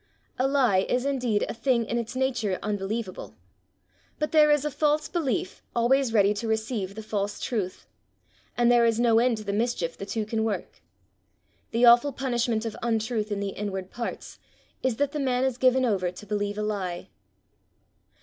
A 0.39 0.47
lie 0.47 0.79
is 0.89 1.05
indeed 1.05 1.45
a 1.47 1.53
thing 1.53 1.85
in 1.85 1.99
its 1.99 2.15
nature 2.15 2.57
unbelievable, 2.63 3.35
but 4.17 4.31
there 4.31 4.49
is 4.49 4.65
a 4.65 4.71
false 4.71 5.07
belief 5.07 5.61
always 5.75 6.11
ready 6.11 6.33
to 6.33 6.47
receive 6.47 6.95
the 6.95 7.03
false 7.03 7.39
truth, 7.39 7.85
and 8.57 8.71
there 8.71 8.83
is 8.87 8.99
no 8.99 9.19
end 9.19 9.37
to 9.37 9.43
the 9.43 9.53
mischief 9.53 9.95
the 9.95 10.07
two 10.07 10.25
can 10.25 10.43
work. 10.43 10.81
The 11.69 11.85
awful 11.85 12.13
punishment 12.13 12.65
of 12.65 12.75
untruth 12.81 13.31
in 13.31 13.41
the 13.41 13.49
inward 13.49 13.91
parts 13.91 14.39
is 14.81 14.95
that 14.95 15.11
the 15.11 15.19
man 15.19 15.43
is 15.43 15.59
given 15.59 15.85
over 15.85 16.11
to 16.11 16.25
believe 16.25 16.57
a 16.57 16.63
lie. 16.63 17.09